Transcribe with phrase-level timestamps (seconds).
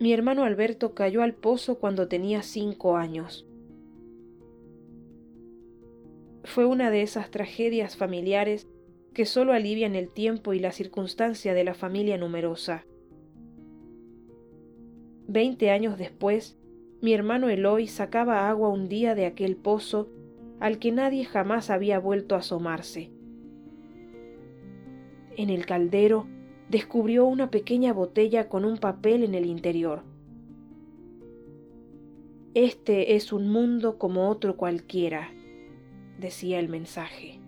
[0.00, 3.46] Mi hermano Alberto cayó al pozo cuando tenía cinco años.
[6.42, 8.66] Fue una de esas tragedias familiares
[9.12, 12.86] que solo alivian el tiempo y la circunstancia de la familia numerosa.
[15.28, 16.56] Veinte años después,
[17.02, 20.08] mi hermano Eloy sacaba agua un día de aquel pozo
[20.60, 23.10] al que nadie jamás había vuelto a asomarse.
[25.36, 26.26] En el caldero
[26.70, 30.02] descubrió una pequeña botella con un papel en el interior.
[32.54, 35.30] Este es un mundo como otro cualquiera,
[36.20, 37.40] decía el mensaje.